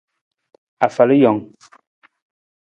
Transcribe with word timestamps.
Afalijang. 0.87 1.39